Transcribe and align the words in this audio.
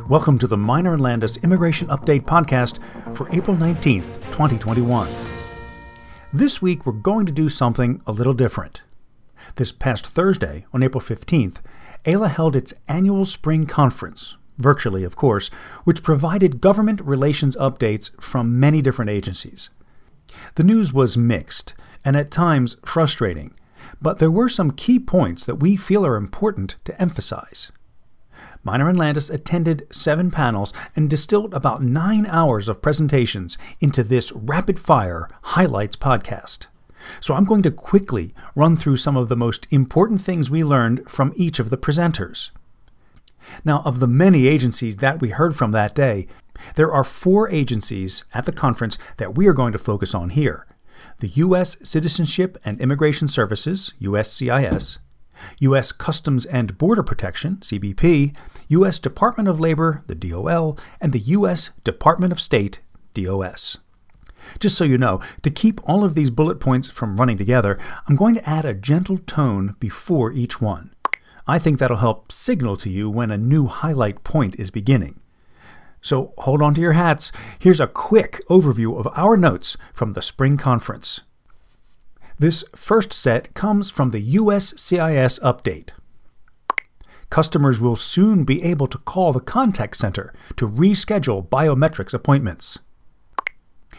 Welcome 0.00 0.38
to 0.38 0.46
the 0.46 0.56
Minor 0.56 0.94
and 0.94 1.02
Landis 1.02 1.36
Immigration 1.44 1.88
Update 1.88 2.22
podcast 2.22 2.78
for 3.14 3.28
April 3.30 3.54
19th, 3.54 4.14
2021. 4.30 5.12
This 6.32 6.62
week 6.62 6.86
we're 6.86 6.94
going 6.94 7.26
to 7.26 7.32
do 7.32 7.50
something 7.50 8.00
a 8.06 8.12
little 8.12 8.32
different. 8.32 8.82
This 9.56 9.70
past 9.70 10.06
Thursday, 10.06 10.64
on 10.72 10.82
April 10.82 11.02
15th, 11.02 11.58
AILA 12.06 12.30
held 12.30 12.56
its 12.56 12.72
annual 12.88 13.26
spring 13.26 13.64
conference, 13.64 14.38
virtually 14.56 15.04
of 15.04 15.14
course, 15.14 15.48
which 15.84 16.02
provided 16.02 16.62
government 16.62 17.02
relations 17.02 17.54
updates 17.56 18.18
from 18.18 18.58
many 18.58 18.80
different 18.80 19.10
agencies. 19.10 19.68
The 20.54 20.64
news 20.64 20.94
was 20.94 21.18
mixed 21.18 21.74
and 22.02 22.16
at 22.16 22.30
times 22.30 22.78
frustrating, 22.82 23.52
but 24.00 24.20
there 24.20 24.30
were 24.30 24.48
some 24.48 24.70
key 24.70 24.98
points 24.98 25.44
that 25.44 25.56
we 25.56 25.76
feel 25.76 26.06
are 26.06 26.16
important 26.16 26.76
to 26.86 26.98
emphasize. 27.00 27.70
Minor 28.64 28.88
and 28.88 28.98
Landis 28.98 29.30
attended 29.30 29.86
seven 29.90 30.30
panels 30.30 30.72
and 30.94 31.10
distilled 31.10 31.52
about 31.52 31.82
nine 31.82 32.26
hours 32.26 32.68
of 32.68 32.82
presentations 32.82 33.58
into 33.80 34.04
this 34.04 34.30
rapid 34.32 34.78
fire 34.78 35.28
highlights 35.42 35.96
podcast. 35.96 36.66
So 37.20 37.34
I'm 37.34 37.44
going 37.44 37.62
to 37.62 37.70
quickly 37.72 38.34
run 38.54 38.76
through 38.76 38.98
some 38.98 39.16
of 39.16 39.28
the 39.28 39.36
most 39.36 39.66
important 39.70 40.22
things 40.22 40.50
we 40.50 40.62
learned 40.62 41.10
from 41.10 41.32
each 41.34 41.58
of 41.58 41.70
the 41.70 41.78
presenters. 41.78 42.50
Now, 43.64 43.82
of 43.84 43.98
the 43.98 44.06
many 44.06 44.46
agencies 44.46 44.98
that 44.98 45.20
we 45.20 45.30
heard 45.30 45.56
from 45.56 45.72
that 45.72 45.96
day, 45.96 46.28
there 46.76 46.92
are 46.92 47.02
four 47.02 47.50
agencies 47.50 48.22
at 48.32 48.46
the 48.46 48.52
conference 48.52 48.98
that 49.16 49.34
we 49.34 49.48
are 49.48 49.52
going 49.52 49.72
to 49.72 49.78
focus 49.78 50.14
on 50.14 50.30
here 50.30 50.66
the 51.18 51.28
U.S. 51.28 51.76
Citizenship 51.82 52.56
and 52.64 52.80
Immigration 52.80 53.26
Services, 53.26 53.92
USCIS, 54.00 54.98
U.S. 55.60 55.92
Customs 55.92 56.44
and 56.46 56.78
Border 56.78 57.02
Protection, 57.02 57.56
CBP, 57.58 58.34
U.S. 58.68 58.98
Department 58.98 59.48
of 59.48 59.60
Labor, 59.60 60.02
the 60.06 60.14
DOL, 60.14 60.78
and 61.00 61.12
the 61.12 61.18
U.S. 61.18 61.70
Department 61.84 62.32
of 62.32 62.40
State, 62.40 62.80
DOS. 63.14 63.78
Just 64.58 64.76
so 64.76 64.84
you 64.84 64.98
know, 64.98 65.20
to 65.42 65.50
keep 65.50 65.80
all 65.88 66.04
of 66.04 66.14
these 66.14 66.30
bullet 66.30 66.60
points 66.60 66.90
from 66.90 67.16
running 67.16 67.36
together, 67.36 67.78
I'm 68.08 68.16
going 68.16 68.34
to 68.34 68.48
add 68.48 68.64
a 68.64 68.74
gentle 68.74 69.18
tone 69.18 69.76
before 69.78 70.32
each 70.32 70.60
one. 70.60 70.94
I 71.46 71.58
think 71.58 71.78
that'll 71.78 71.96
help 71.98 72.30
signal 72.30 72.76
to 72.78 72.90
you 72.90 73.10
when 73.10 73.30
a 73.30 73.38
new 73.38 73.66
highlight 73.66 74.24
point 74.24 74.56
is 74.58 74.70
beginning. 74.70 75.20
So 76.00 76.34
hold 76.38 76.62
on 76.62 76.74
to 76.74 76.80
your 76.80 76.92
hats. 76.92 77.30
Here's 77.58 77.80
a 77.80 77.86
quick 77.86 78.40
overview 78.48 78.98
of 78.98 79.08
our 79.16 79.36
notes 79.36 79.76
from 79.92 80.12
the 80.12 80.22
spring 80.22 80.56
conference. 80.56 81.20
This 82.38 82.64
first 82.74 83.12
set 83.12 83.54
comes 83.54 83.90
from 83.90 84.10
the 84.10 84.34
USCIS 84.34 85.40
update. 85.40 85.90
Customers 87.30 87.80
will 87.80 87.96
soon 87.96 88.44
be 88.44 88.62
able 88.62 88.86
to 88.86 88.98
call 88.98 89.32
the 89.32 89.40
contact 89.40 89.96
center 89.96 90.34
to 90.56 90.68
reschedule 90.68 91.48
biometrics 91.48 92.12
appointments. 92.12 92.78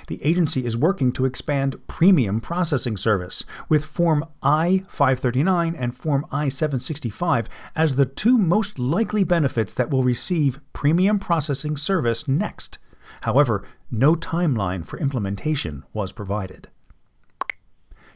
The 0.08 0.23
agency 0.23 0.66
is 0.66 0.78
working 0.78 1.11
to 1.14 1.26
expand 1.26 1.88
premium 1.88 2.42
processing 2.42 2.98
service, 2.98 3.45
with 3.70 3.86
Form 3.86 4.26
I 4.42 4.84
539 4.88 5.76
and 5.76 5.95
Form 5.95 6.26
I 6.31 6.50
765 6.50 7.48
as 7.76 7.95
the 7.95 8.06
two 8.06 8.38
most 8.38 8.78
likely 8.78 9.23
benefits 9.23 9.73
that 9.76 9.89
will 9.89 10.04
receive 10.04 10.59
premium 10.73 11.20
processing 11.20 11.78
service 11.78 12.28
next. 12.28 12.80
However, 13.22 13.66
no 13.89 14.16
timeline 14.16 14.86
for 14.86 15.00
implementation 15.00 15.84
was 15.94 16.11
provided. 16.11 16.67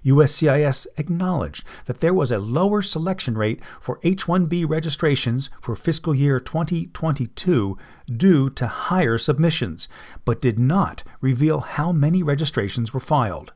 USCIS 0.05 0.87
acknowledged 0.97 1.63
that 1.85 1.99
there 1.99 2.13
was 2.13 2.31
a 2.31 2.39
lower 2.39 2.81
selection 2.81 3.37
rate 3.37 3.61
for 3.79 3.99
H 4.03 4.25
1B 4.25 4.67
registrations 4.67 5.49
for 5.61 5.75
fiscal 5.75 6.13
year 6.13 6.39
2022 6.39 7.77
due 8.15 8.49
to 8.49 8.67
higher 8.67 9.17
submissions, 9.17 9.87
but 10.25 10.41
did 10.41 10.59
not 10.59 11.03
reveal 11.21 11.61
how 11.61 11.91
many 11.91 12.23
registrations 12.23 12.93
were 12.93 12.99
filed. 12.99 13.53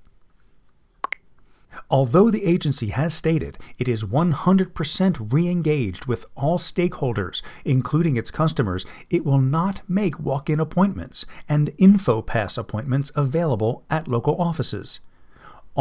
Although 1.89 2.29
the 2.29 2.45
agency 2.45 2.87
has 2.89 3.13
stated 3.13 3.57
it 3.77 3.87
is 3.87 4.03
100% 4.03 5.33
re 5.33 5.47
engaged 5.47 6.05
with 6.05 6.25
all 6.35 6.57
stakeholders, 6.57 7.41
including 7.63 8.17
its 8.17 8.31
customers, 8.31 8.85
it 9.09 9.25
will 9.25 9.39
not 9.39 9.81
make 9.87 10.19
walk 10.19 10.49
in 10.49 10.59
appointments 10.59 11.25
and 11.47 11.71
InfoPass 11.77 12.57
appointments 12.57 13.11
available 13.15 13.83
at 13.89 14.07
local 14.07 14.35
offices 14.35 14.99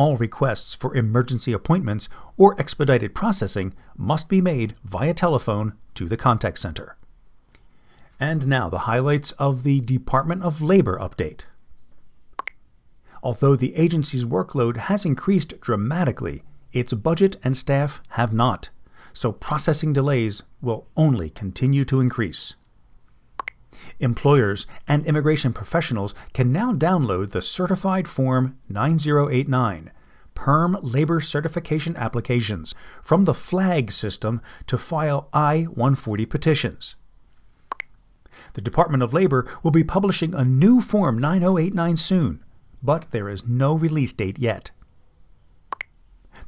all 0.01 0.17
requests 0.17 0.75
for 0.75 0.97
emergency 0.97 1.53
appointments 1.53 2.09
or 2.39 2.59
expedited 2.59 3.15
processing 3.15 3.75
must 3.99 4.31
be 4.31 4.41
made 4.41 4.75
via 4.83 5.13
telephone 5.13 5.75
to 5.95 6.09
the 6.09 6.17
contact 6.17 6.59
center. 6.59 6.97
And 8.19 8.47
now 8.47 8.71
the 8.71 8.87
highlights 8.91 9.33
of 9.33 9.63
the 9.63 9.83
Department 9.83 10.43
of 10.43 10.63
Labor 10.63 10.99
update. 10.99 11.41
Although 13.23 13.57
the 13.57 13.77
agency's 13.77 14.25
workload 14.25 14.79
has 14.79 15.05
increased 15.05 15.61
dramatically, 15.61 16.45
its 16.73 16.95
budget 16.95 17.37
and 17.45 17.55
staff 17.55 18.01
have 18.11 18.33
not, 18.33 18.71
so 19.13 19.33
processing 19.33 19.93
delays 19.93 20.45
will 20.63 20.87
only 20.97 21.29
continue 21.29 21.85
to 21.85 22.01
increase. 22.01 22.55
Employers 24.01 24.67
and 24.89 25.05
immigration 25.05 25.53
professionals 25.53 26.15
can 26.33 26.51
now 26.51 26.73
download 26.73 27.31
the 27.31 27.43
Certified 27.43 28.09
Form 28.09 28.57
9089 28.71 29.93
Perm 30.35 30.79
Labor 30.81 31.21
Certification 31.21 31.95
Applications 31.97 32.75
from 33.03 33.27
the 33.27 33.35
FLAG 33.35 33.93
system 33.93 34.41
to 34.67 34.79
file 34.79 35.29
I 35.35 35.65
140 35.65 36.25
petitions. 36.25 36.95
The 38.55 38.63
Department 38.63 39.03
of 39.03 39.13
Labor 39.13 39.47
will 39.63 39.71
be 39.71 39.85
publishing 39.85 40.35
a 40.35 40.47
new 40.47 40.81
Form 40.81 41.19
9089 41.19 41.99
soon, 41.99 42.45
but 42.83 43.11
there 43.11 43.29
is 43.29 43.47
no 43.47 43.75
release 43.75 44.15
date 44.15 44.39
yet. 44.39 44.71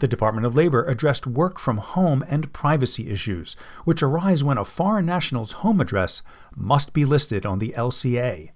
The 0.03 0.09
Department 0.09 0.45
of 0.45 0.57
Labor 0.57 0.83
addressed 0.83 1.29
work 1.29 1.61
from 1.61 1.77
home 1.77 2.25
and 2.27 2.53
privacy 2.53 3.09
issues, 3.09 3.55
which 3.85 4.03
arise 4.03 4.43
when 4.43 4.59
a 4.59 4.65
foreign 4.65 5.07
national's 5.07 5.53
home 5.63 5.81
address 5.81 6.23
must 6.57 6.93
be 6.93 7.05
listed 7.05 7.47
on 7.47 7.61
the 7.61 7.73
LCA. 7.77 8.51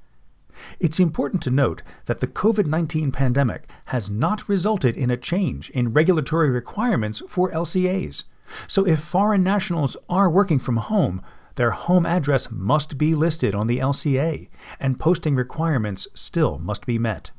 It's 0.80 0.98
important 0.98 1.44
to 1.44 1.52
note 1.52 1.82
that 2.06 2.18
the 2.18 2.26
COVID 2.26 2.66
19 2.66 3.12
pandemic 3.12 3.68
has 3.84 4.10
not 4.10 4.48
resulted 4.48 4.96
in 4.96 5.08
a 5.08 5.16
change 5.16 5.70
in 5.70 5.92
regulatory 5.92 6.50
requirements 6.50 7.22
for 7.28 7.52
LCAs. 7.52 8.24
So 8.66 8.84
if 8.84 8.98
foreign 8.98 9.44
nationals 9.44 9.96
are 10.08 10.28
working 10.28 10.58
from 10.58 10.78
home, 10.78 11.22
their 11.54 11.70
home 11.70 12.06
address 12.06 12.50
must 12.50 12.98
be 12.98 13.14
listed 13.14 13.54
on 13.54 13.68
the 13.68 13.78
LCA, 13.78 14.48
and 14.80 14.98
posting 14.98 15.36
requirements 15.36 16.08
still 16.12 16.58
must 16.58 16.86
be 16.86 16.98
met 16.98 17.30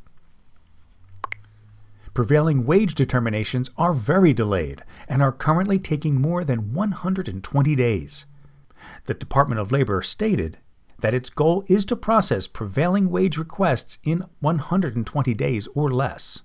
prevailing 2.17 2.65
wage 2.65 2.95
determinations 2.95 3.69
are 3.77 3.93
very 3.93 4.33
delayed 4.33 4.83
and 5.07 5.21
are 5.21 5.31
currently 5.31 5.77
taking 5.77 6.19
more 6.19 6.43
than 6.43 6.73
120 6.73 7.75
days. 7.75 8.25
The 9.05 9.13
Department 9.13 9.61
of 9.61 9.71
Labor 9.71 10.01
stated 10.01 10.57
that 10.97 11.13
its 11.13 11.29
goal 11.29 11.63
is 11.67 11.85
to 11.85 11.95
process 11.95 12.47
prevailing 12.47 13.11
wage 13.11 13.37
requests 13.37 13.99
in 14.03 14.23
120 14.39 15.33
days 15.35 15.67
or 15.75 15.91
less. 15.91 16.41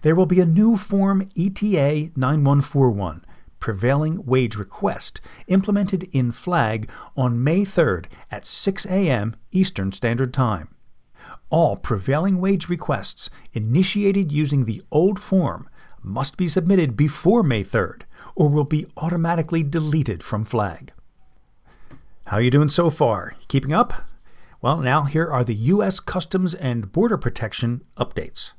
There 0.00 0.14
will 0.14 0.24
be 0.24 0.40
a 0.40 0.46
new 0.46 0.74
Form 0.78 1.28
ETA 1.36 2.12
9141 2.16 3.26
prevailing 3.58 4.24
wage 4.24 4.56
request 4.56 5.20
implemented 5.48 6.04
in 6.12 6.32
FLAG 6.32 6.88
on 7.14 7.44
May 7.44 7.60
3rd 7.60 8.06
at 8.30 8.46
6 8.46 8.86
a.m. 8.86 9.36
Eastern 9.52 9.92
Standard 9.92 10.32
Time 10.32 10.74
all 11.50 11.76
prevailing 11.76 12.40
wage 12.40 12.68
requests 12.68 13.30
initiated 13.52 14.32
using 14.32 14.64
the 14.64 14.82
old 14.90 15.18
form 15.18 15.68
must 16.02 16.36
be 16.36 16.48
submitted 16.48 16.96
before 16.96 17.42
May 17.42 17.62
3rd 17.62 18.02
or 18.34 18.48
will 18.48 18.64
be 18.64 18.86
automatically 18.96 19.62
deleted 19.62 20.22
from 20.22 20.44
flag. 20.44 20.92
How 22.26 22.36
are 22.36 22.42
you 22.42 22.50
doing 22.50 22.68
so 22.68 22.90
far? 22.90 23.34
Keeping 23.48 23.72
up? 23.72 24.08
Well, 24.62 24.78
now 24.78 25.04
here 25.04 25.26
are 25.30 25.42
the 25.42 25.54
U.S. 25.54 26.00
Customs 26.00 26.54
and 26.54 26.92
Border 26.92 27.16
Protection 27.16 27.82
updates. 27.96 28.52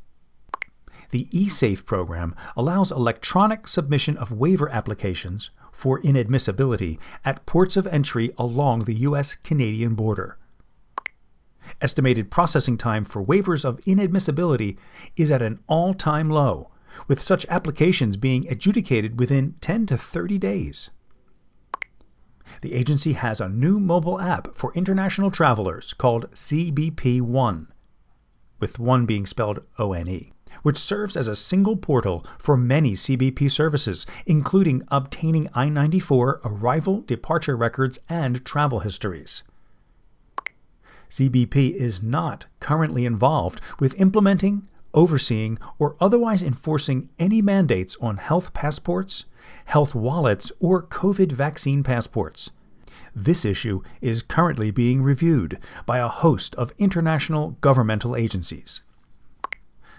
The 1.12 1.27
eSafe 1.31 1.86
program 1.86 2.36
allows 2.56 2.91
electronic 2.91 3.68
submission 3.68 4.18
of 4.18 4.31
waiver 4.31 4.69
applications 4.69 5.51
for 5.71 6.01
inadmissibility 6.01 7.00
at 7.24 7.45
ports 7.45 7.77
of 7.77 7.88
entry 7.88 8.33
along 8.38 8.86
the 8.86 8.95
U.S. 8.95 9.36
Canadian 9.36 9.94
border. 9.95 10.38
Estimated 11.81 12.31
processing 12.31 12.78
time 12.78 13.06
for 13.06 13.24
waivers 13.24 13.66
of 13.66 13.80
inadmissibility 13.81 14.78
is 15.16 15.31
at 15.31 15.42
an 15.42 15.60
all 15.68 15.94
time 15.94 16.30
low, 16.30 16.69
with 17.08 17.22
such 17.22 17.46
applications 17.48 18.18
being 18.18 18.48
adjudicated 18.48 19.19
within 19.19 19.56
10 19.62 19.86
to 19.88 19.98
30 19.98 20.38
days. 20.38 20.90
The 22.62 22.74
agency 22.74 23.13
has 23.13 23.40
a 23.40 23.50
new 23.50 23.80
mobile 23.80 24.19
app 24.19 24.56
for 24.56 24.74
international 24.74 25.31
travelers 25.31 25.94
called 25.94 26.30
CBP 26.31 27.22
One, 27.22 27.72
with 28.60 28.78
one 28.78 29.06
being 29.06 29.25
spelled 29.25 29.62
O 29.80 29.94
N 29.94 30.08
E, 30.08 30.34
which 30.62 30.78
serves 30.78 31.16
as 31.16 31.28
a 31.28 31.36
single 31.36 31.78
portal 31.78 32.25
for 32.38 32.58
many 32.58 32.94
CBP 32.94 33.50
services, 33.50 34.06
including 34.25 34.84
obtaining 34.90 35.48
I 35.54 35.69
94 35.69 36.42
arrival, 36.44 37.02
departure 37.02 37.56
records, 37.56 38.00
and 38.10 38.44
travel 38.46 38.80
histories. 38.80 39.44
CBP 41.12 41.74
is 41.75 42.02
not 42.02 42.46
currently 42.62 43.06
involved 43.06 43.60
with 43.81 44.00
implementing, 44.00 44.68
overseeing, 44.94 45.58
or 45.78 45.98
otherwise 46.00 46.42
enforcing 46.42 47.10
any 47.19 47.42
mandates 47.42 47.98
on 48.00 48.16
health 48.16 48.54
passports, 48.54 49.25
health 49.66 49.94
wallets, 49.94 50.54
or 50.62 50.81
COVID 50.81 51.34
vaccine 51.34 51.84
passports. 51.84 52.52
This 53.13 53.44
issue 53.44 53.81
is 54.00 54.24
currently 54.24 54.72
being 54.72 55.04
reviewed 55.04 55.60
by 55.86 55.98
a 56.00 56.08
host 56.08 56.56
of 56.56 56.74
international 56.78 57.58
governmental 57.60 58.16
agencies. 58.16 58.81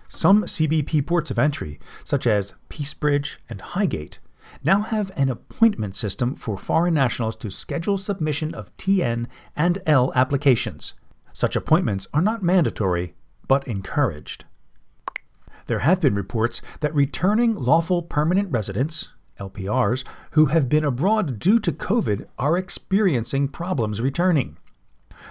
Some 0.09 0.45
CBP 0.45 1.07
ports 1.07 1.31
of 1.31 1.39
entry, 1.39 1.79
such 2.05 2.27
as 2.27 2.55
Peacebridge 2.71 3.37
and 3.51 3.61
Highgate, 3.61 4.19
now 4.65 4.81
have 4.81 5.11
an 5.17 5.29
appointment 5.29 5.95
system 5.95 6.35
for 6.35 6.59
foreign 6.59 6.95
nationals 6.95 7.37
to 7.37 7.51
schedule 7.51 7.97
submission 7.99 8.55
of 8.55 8.75
TN 8.77 9.27
and 9.57 9.79
L 9.87 10.13
applications. 10.15 10.95
Such 11.33 11.57
appointments 11.57 12.07
are 12.13 12.23
not 12.23 12.43
mandatory, 12.43 13.15
but 13.49 13.67
encouraged. 13.67 14.45
There 15.67 15.81
have 15.81 16.01
been 16.01 16.15
reports 16.15 16.61
that 16.81 16.95
returning 16.95 17.55
lawful 17.55 18.03
permanent 18.03 18.51
residents, 18.51 19.09
LPRs, 19.39 20.05
who 20.33 20.47
have 20.47 20.69
been 20.69 20.85
abroad 20.85 21.39
due 21.39 21.59
to 21.61 21.73
COVID 21.73 22.27
are 22.39 22.57
experiencing 22.57 23.49
problems 23.49 24.01
returning. 24.01 24.59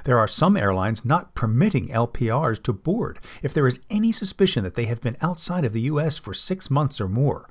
There 0.05 0.19
are 0.19 0.27
some 0.27 0.55
airlines 0.55 1.05
not 1.05 1.35
permitting 1.35 1.87
LPRs 1.87 2.63
to 2.63 2.73
board 2.73 3.19
if 3.43 3.53
there 3.53 3.67
is 3.67 3.81
any 3.89 4.11
suspicion 4.11 4.63
that 4.63 4.75
they 4.75 4.85
have 4.85 5.01
been 5.01 5.17
outside 5.21 5.65
of 5.65 5.73
the 5.73 5.81
U.S. 5.81 6.17
for 6.17 6.33
six 6.33 6.69
months 6.69 7.01
or 7.01 7.07
more. 7.07 7.49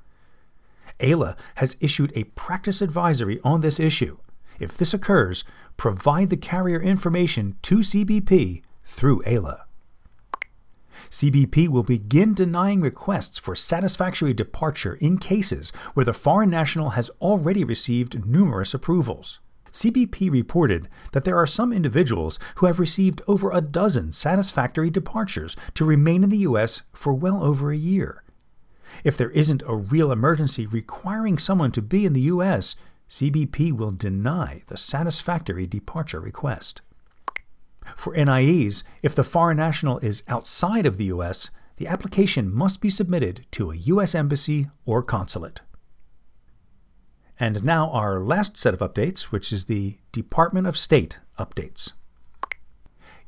AILA 0.99 1.35
has 1.55 1.77
issued 1.79 2.11
a 2.15 2.25
practice 2.35 2.81
advisory 2.81 3.39
on 3.43 3.61
this 3.61 3.79
issue. 3.79 4.17
If 4.59 4.77
this 4.77 4.93
occurs, 4.93 5.43
provide 5.81 6.29
the 6.29 6.37
carrier 6.37 6.79
information 6.79 7.55
to 7.63 7.79
CBP 7.79 8.61
through 8.85 9.19
AILA. 9.25 9.61
CBP 11.09 11.69
will 11.69 11.81
begin 11.81 12.35
denying 12.35 12.81
requests 12.81 13.39
for 13.39 13.55
satisfactory 13.55 14.31
departure 14.31 14.93
in 15.01 15.17
cases 15.17 15.71
where 15.95 16.05
the 16.05 16.13
foreign 16.13 16.51
national 16.51 16.91
has 16.91 17.09
already 17.19 17.63
received 17.63 18.27
numerous 18.27 18.75
approvals. 18.75 19.39
CBP 19.71 20.29
reported 20.29 20.87
that 21.13 21.23
there 21.23 21.39
are 21.39 21.47
some 21.47 21.73
individuals 21.73 22.37
who 22.57 22.67
have 22.67 22.79
received 22.79 23.23
over 23.27 23.49
a 23.49 23.59
dozen 23.59 24.11
satisfactory 24.11 24.91
departures 24.91 25.57
to 25.73 25.83
remain 25.83 26.23
in 26.23 26.29
the 26.29 26.45
U.S. 26.49 26.83
for 26.93 27.11
well 27.11 27.43
over 27.43 27.71
a 27.71 27.75
year. 27.75 28.21
If 29.03 29.17
there 29.17 29.31
isn't 29.31 29.63
a 29.65 29.75
real 29.75 30.11
emergency 30.11 30.67
requiring 30.67 31.39
someone 31.39 31.71
to 31.71 31.81
be 31.81 32.05
in 32.05 32.13
the 32.13 32.29
U.S., 32.33 32.75
CBP 33.11 33.73
will 33.73 33.91
deny 33.91 34.61
the 34.67 34.77
satisfactory 34.77 35.67
departure 35.67 36.21
request. 36.21 36.81
For 37.97 38.15
NIEs, 38.15 38.85
if 39.03 39.13
the 39.13 39.25
foreign 39.25 39.57
national 39.57 39.99
is 39.99 40.23
outside 40.29 40.85
of 40.85 40.95
the 40.95 41.05
U.S., 41.05 41.49
the 41.75 41.87
application 41.87 42.53
must 42.53 42.79
be 42.79 42.89
submitted 42.89 43.45
to 43.51 43.69
a 43.69 43.75
U.S. 43.75 44.15
embassy 44.15 44.69
or 44.85 45.03
consulate. 45.03 45.59
And 47.37 47.65
now 47.65 47.89
our 47.89 48.21
last 48.21 48.55
set 48.55 48.73
of 48.73 48.79
updates, 48.79 49.23
which 49.23 49.51
is 49.51 49.65
the 49.65 49.97
Department 50.13 50.65
of 50.65 50.77
State 50.77 51.19
updates. 51.37 51.91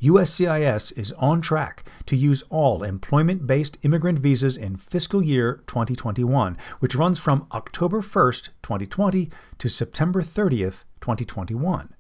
USCIS 0.02 0.98
is 0.98 1.12
on 1.14 1.42
track 1.42 1.86
to 2.06 2.16
use 2.16 2.44
all 2.50 2.84
employment 2.84 3.48
based 3.48 3.78
immigrant 3.84 4.20
visas 4.20 4.58
in 4.58 4.76
fiscal 4.76 5.24
year 5.24 5.64
2021, 5.68 6.58
which 6.80 6.96
runs 6.96 7.20
from 7.20 7.48
October 7.52 8.02
1st, 8.02 8.50
2020 8.62 9.30
to 9.60 9.70
September 9.70 10.22
30th, 10.22 10.84
2021. 11.02 11.94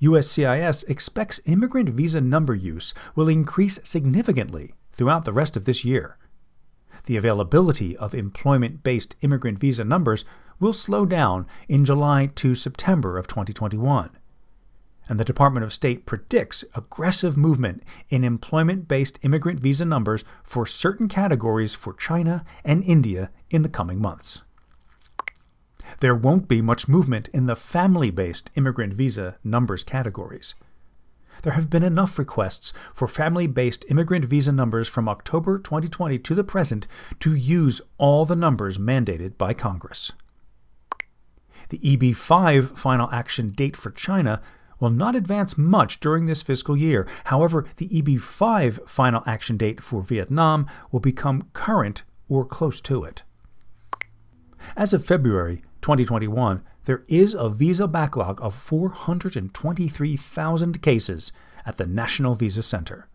USCIS 0.00 0.88
expects 0.88 1.40
immigrant 1.44 1.88
visa 1.90 2.20
number 2.20 2.54
use 2.54 2.92
will 3.14 3.28
increase 3.28 3.78
significantly 3.84 4.74
throughout 4.92 5.24
the 5.24 5.32
rest 5.32 5.56
of 5.56 5.64
this 5.64 5.84
year. 5.84 6.18
The 7.06 7.16
availability 7.16 7.96
of 7.96 8.14
employment 8.14 8.82
based 8.82 9.16
immigrant 9.22 9.58
visa 9.58 9.84
numbers 9.84 10.24
will 10.60 10.72
slow 10.72 11.06
down 11.06 11.46
in 11.68 11.84
July 11.84 12.26
to 12.36 12.54
September 12.54 13.18
of 13.18 13.26
2021. 13.26 14.10
And 15.12 15.20
the 15.20 15.26
Department 15.26 15.62
of 15.62 15.74
State 15.74 16.06
predicts 16.06 16.64
aggressive 16.74 17.36
movement 17.36 17.82
in 18.08 18.24
employment 18.24 18.88
based 18.88 19.18
immigrant 19.20 19.60
visa 19.60 19.84
numbers 19.84 20.24
for 20.42 20.64
certain 20.64 21.06
categories 21.06 21.74
for 21.74 21.92
China 21.92 22.46
and 22.64 22.82
India 22.82 23.28
in 23.50 23.60
the 23.60 23.68
coming 23.68 24.00
months 24.00 24.40
there 26.00 26.14
won't 26.14 26.48
be 26.48 26.62
much 26.62 26.88
movement 26.88 27.28
in 27.34 27.44
the 27.44 27.54
family 27.54 28.10
based 28.10 28.50
immigrant 28.54 28.94
visa 28.94 29.36
numbers 29.44 29.84
categories. 29.84 30.54
There 31.42 31.52
have 31.52 31.68
been 31.68 31.82
enough 31.82 32.18
requests 32.18 32.72
for 32.94 33.06
family 33.06 33.46
based 33.46 33.84
immigrant 33.90 34.24
visa 34.24 34.50
numbers 34.50 34.88
from 34.88 35.10
October 35.10 35.58
2020 35.58 36.18
to 36.20 36.34
the 36.34 36.42
present 36.42 36.86
to 37.20 37.34
use 37.34 37.82
all 37.98 38.24
the 38.24 38.34
numbers 38.34 38.78
mandated 38.78 39.36
by 39.36 39.52
Congress. 39.52 40.12
The 41.68 41.78
EB5 41.80 42.78
final 42.78 43.10
action 43.10 43.50
date 43.50 43.76
for 43.76 43.90
China 43.90 44.40
will 44.82 44.90
not 44.90 45.16
advance 45.16 45.56
much 45.56 46.00
during 46.00 46.26
this 46.26 46.42
fiscal 46.42 46.76
year. 46.76 47.06
However, 47.24 47.64
the 47.76 47.88
EB5 47.88 48.88
final 48.88 49.22
action 49.26 49.56
date 49.56 49.80
for 49.80 50.02
Vietnam 50.02 50.66
will 50.90 51.00
become 51.00 51.48
current 51.52 52.02
or 52.28 52.44
close 52.44 52.80
to 52.82 53.04
it. 53.04 53.22
As 54.76 54.92
of 54.92 55.04
February, 55.04 55.62
2021, 55.80 56.62
there 56.84 57.04
is 57.06 57.34
a 57.34 57.48
visa 57.48 57.86
backlog 57.86 58.42
of 58.42 58.54
423,000 58.54 60.82
cases 60.82 61.32
at 61.64 61.76
the 61.76 61.86
National 61.86 62.34
Visa 62.34 62.62
Center. 62.62 63.06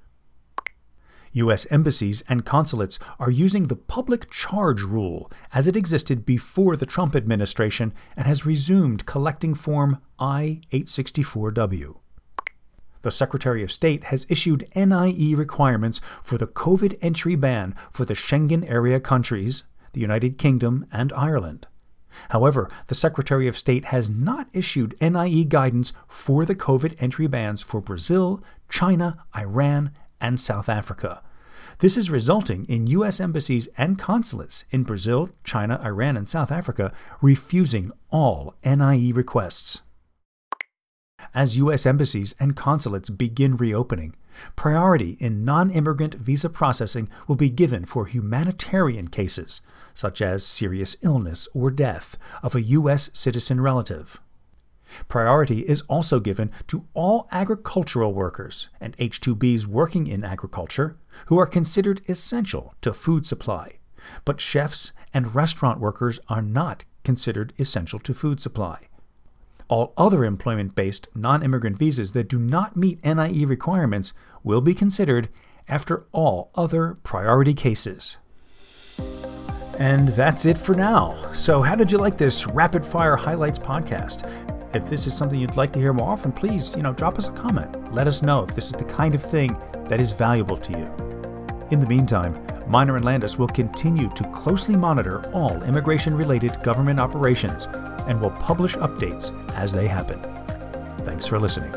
U.S. 1.38 1.66
embassies 1.69 2.24
and 2.28 2.45
consulates 2.45 3.00
are 3.19 3.31
using 3.31 3.63
the 3.63 3.75
public 3.75 4.30
charge 4.31 4.81
rule 4.81 5.31
as 5.54 5.68
it 5.68 5.75
existed 5.75 6.25
before 6.25 6.75
the 6.75 6.86
Trump 6.86 7.16
administration 7.16 7.94
and 8.16 8.28
has 8.28 8.45
resumed 8.45 9.06
collecting 9.06 9.54
Form 9.54 10.00
I 10.19 10.62
864W. 10.72 11.98
The 13.04 13.12
Secretary 13.12 13.63
of 13.63 13.72
State 13.72 14.06
has 14.06 14.25
issued 14.30 14.68
NIE 14.75 15.34
requirements 15.36 16.01
for 16.24 16.38
the 16.38 16.48
COVID 16.48 16.98
entry 17.01 17.36
ban 17.36 17.75
for 17.92 18.04
the 18.04 18.16
Schengen 18.16 18.69
area 18.69 19.00
countries, 19.00 19.63
the 19.94 20.01
United 20.01 20.38
Kingdom, 20.38 20.86
and 20.92 21.13
Ireland. 21.13 21.68
However, 22.30 22.69
the 22.88 22.95
Secretary 22.95 23.48
of 23.48 23.57
State 23.57 23.86
has 23.86 24.10
not 24.10 24.50
issued 24.54 24.95
NIE 25.00 25.44
guidance 25.44 25.94
for 26.07 26.45
the 26.45 26.56
COVID 26.56 26.95
entry 27.00 27.28
bans 27.28 27.62
for 27.62 27.80
Brazil, 27.80 28.44
China, 28.69 29.23
Iran, 29.35 29.92
and 30.19 30.40
South 30.40 30.68
Africa. 30.68 31.21
This 31.80 31.96
is 31.96 32.10
resulting 32.10 32.66
in 32.66 32.88
U.S. 32.88 33.19
embassies 33.19 33.69
and 33.78 34.00
consulates 34.00 34.66
in 34.72 34.81
Brazil, 34.81 35.30
China, 35.44 35.80
Iran, 35.84 36.18
and 36.18 36.28
South 36.28 36.52
Africa 36.52 36.92
refusing 37.22 37.92
all 38.10 38.56
NIE 38.66 39.12
requests. 39.14 39.81
As 41.36 41.57
U.S. 41.57 41.86
embassies 41.86 42.34
and 42.40 42.56
consulates 42.56 43.12
begin 43.12 43.56
reopening, 43.57 44.16
priority 44.56 45.18
in 45.19 45.46
non 45.46 45.69
immigrant 45.69 46.16
visa 46.16 46.50
processing 46.50 47.10
will 47.28 47.36
be 47.36 47.52
given 47.52 47.86
for 47.86 48.07
humanitarian 48.07 49.07
cases, 49.10 49.62
such 49.94 50.19
as 50.19 50.44
serious 50.44 50.98
illness 51.04 51.48
or 51.54 51.69
death 51.69 52.18
of 52.42 52.56
a 52.56 52.64
U.S. 52.64 53.12
citizen 53.14 53.62
relative. 53.62 54.19
Priority 55.07 55.60
is 55.62 55.81
also 55.81 56.19
given 56.19 56.50
to 56.68 56.86
all 56.94 57.28
agricultural 57.31 58.14
workers 58.14 58.69
and 58.80 58.96
H 58.98 59.19
2Bs 59.22 59.66
working 59.66 60.07
in 60.07 60.24
agriculture 60.24 60.98
who 61.26 61.40
are 61.40 61.47
considered 61.47 62.02
essential 62.07 62.74
to 62.81 62.94
food 62.94 63.26
supply, 63.26 63.78
but 64.26 64.40
chefs 64.40 64.92
and 65.14 65.36
restaurant 65.36 65.80
workers 65.80 66.19
are 66.30 66.42
not 66.42 66.86
considered 67.04 67.54
essential 67.57 68.00
to 68.00 68.14
food 68.14 68.40
supply. 68.40 68.88
All 69.69 69.94
other 69.97 70.24
employment 70.24 70.76
based 70.76 71.09
non 71.14 71.44
immigrant 71.44 71.78
visas 71.78 72.14
that 72.14 72.30
do 72.30 72.40
not 72.40 72.78
meet 72.78 73.04
NIE 73.04 73.45
requirements 73.45 74.14
will 74.44 74.62
be 74.62 74.74
considered 74.74 75.30
after 75.68 76.06
all 76.14 76.52
other 76.56 76.97
priority 77.04 77.54
cases. 77.54 78.18
And 79.78 80.09
that's 80.09 80.45
it 80.45 80.57
for 80.57 80.74
now. 80.74 81.31
So, 81.33 81.62
how 81.62 81.76
did 81.76 81.92
you 81.92 81.97
like 81.97 82.18
this 82.18 82.47
rapid 82.47 82.83
fire 82.83 83.16
highlights 83.16 83.59
podcast? 83.59 84.28
If 84.74 84.86
this 84.88 85.07
is 85.07 85.16
something 85.16 85.40
you'd 85.40 85.56
like 85.56 85.71
to 85.74 85.80
hear 85.80 85.94
more 85.94 86.09
often, 86.09 86.31
please, 86.31 86.76
you 86.76 86.81
know, 86.81 86.94
drop 86.94 87.18
us 87.18 87.28
a 87.28 87.31
comment. 87.31 87.94
Let 87.94 88.07
us 88.07 88.21
know 88.21 88.44
if 88.44 88.56
this 88.56 88.68
is 88.68 88.74
the 88.74 88.86
kind 88.86 89.16
of 89.16 89.24
thing 89.24 89.57
that 89.86 90.02
is 90.02 90.12
valuable 90.12 90.57
to 90.57 90.71
you. 90.71 91.06
In 91.69 91.81
the 91.81 91.86
meantime, 91.86 92.33
Minor 92.66 92.95
and 92.95 93.04
Landis 93.04 93.38
will 93.38 93.50
continue 93.50 94.09
to 94.12 94.24
closely 94.31 94.78
monitor 94.78 95.30
all 95.33 95.62
immigration 95.64 96.16
related 96.16 96.64
government 96.64 97.00
operations 97.00 97.68
and 98.07 98.18
will 98.21 98.31
publish 98.31 98.76
updates 98.78 99.33
as 99.54 99.74
they 99.74 99.86
happen. 99.86 100.19
Thanks 101.00 101.28
for 101.28 101.40
listening. 101.40 101.74